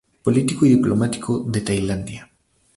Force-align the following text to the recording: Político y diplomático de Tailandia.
Político 0.23 0.65
y 0.65 0.69
diplomático 0.69 1.41
de 1.47 1.61
Tailandia. 1.61 2.31